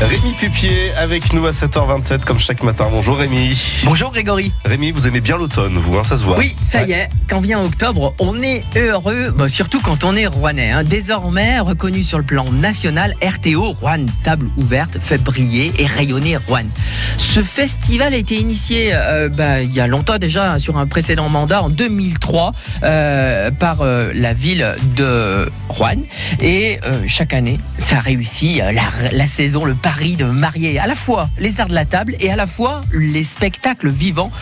[0.00, 2.88] Rémi Pupier avec nous à 7h27 comme chaque matin.
[2.90, 3.58] Bonjour Rémi.
[3.84, 4.52] Bonjour Grégory.
[4.64, 6.36] Rémi, vous aimez bien l'automne, vous, hein, ça se voit.
[6.36, 10.26] Oui, ça y est, quand vient octobre, on est heureux, bah, surtout quand on est
[10.26, 10.72] rouennais.
[10.72, 10.84] hein.
[10.84, 16.64] Désormais reconnu sur le plan national, RTO, Rouen, table ouverte, fait briller et rayonner Rouen.
[17.16, 21.28] Ce festival a été initié euh, bah, il y a longtemps déjà, sur un précédent
[21.28, 22.52] mandat, en 2003,
[22.82, 26.02] euh, par euh, la ville de Rouen.
[26.42, 28.72] Et chaque année, ça réussit la,
[29.12, 32.30] la saison, le pari de marier à la fois les arts de la table et
[32.30, 34.32] à la fois les spectacles vivants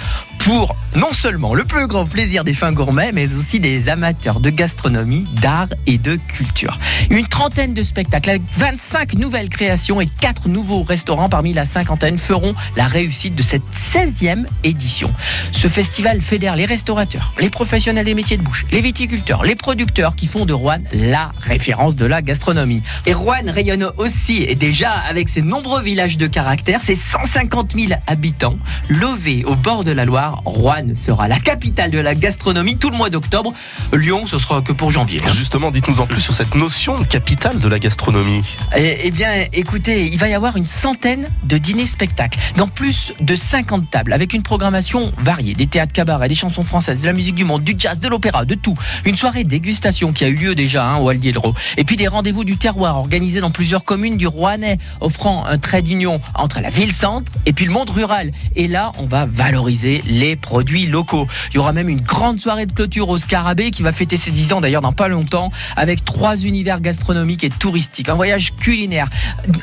[0.44, 4.50] pour non seulement le plus grand plaisir des fins gourmets, mais aussi des amateurs de
[4.50, 6.78] gastronomie, d'art et de culture.
[7.10, 12.18] Une trentaine de spectacles avec 25 nouvelles créations et 4 nouveaux restaurants parmi la cinquantaine
[12.18, 15.12] feront la réussite de cette 16e édition.
[15.52, 20.16] Ce festival fédère les restaurateurs, les professionnels des métiers de bouche, les viticulteurs, les producteurs
[20.16, 22.82] qui font de Rouen la référence de la gastronomie.
[23.06, 27.92] Et Rouen rayonne aussi et déjà avec ses nombreux villages de caractère, ses 150 000
[28.06, 28.56] habitants,
[28.88, 32.96] lové au bord de la Loire, Rouen sera la capitale de la gastronomie tout le
[32.96, 33.52] mois d'octobre.
[33.92, 35.20] Lyon, ce sera que pour janvier.
[35.24, 35.32] hein.
[35.32, 38.42] Justement, dites-nous en plus sur cette notion de capitale de la gastronomie.
[38.76, 43.34] Eh, eh bien, écoutez, il va y avoir une centaine de dîners-spectacles dans plus de
[43.34, 47.34] 50 tables avec une programmation variée des théâtres cabarets, des chansons françaises, de la musique
[47.34, 48.78] du monde, du jazz, de l'opéra, de tout.
[49.04, 51.54] Une soirée dégustation qui a eu lieu déjà hein, au Aldier Ro.
[51.76, 55.82] Et puis des rendez-vous du terroir organisés dans plusieurs communes du Rouennais, offrant un trait
[55.82, 58.30] d'union entre la ville-centre et puis le monde rural.
[58.56, 61.26] Et là, on va valoriser les produits locaux.
[61.50, 64.30] Il y aura même une grande soirée de clôture au Scarabée qui va fêter ses
[64.30, 69.08] 10 ans d'ailleurs dans pas longtemps avec trois univers gastronomiques et touristiques, un voyage culinaire,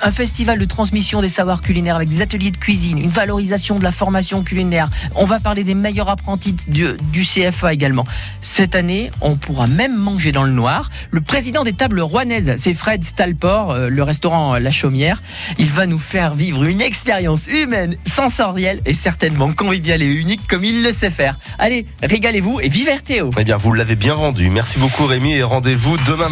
[0.01, 3.83] un festival de transmission des savoirs culinaires avec des ateliers de cuisine, une valorisation de
[3.83, 4.89] la formation culinaire.
[5.15, 8.05] On va parler des meilleurs apprentis du, du CFA également.
[8.41, 10.89] Cette année, on pourra même manger dans le noir.
[11.11, 15.21] Le président des tables rouennaises, c'est Fred Stalport, euh, le restaurant La Chaumière.
[15.57, 20.65] Il va nous faire vivre une expérience humaine, sensorielle et certainement conviviale et unique comme
[20.65, 21.37] il le sait faire.
[21.59, 24.49] Allez, régalez-vous et vive RTO Eh bien, vous l'avez bien vendu.
[24.49, 26.27] Merci beaucoup Rémi et rendez-vous demain matin.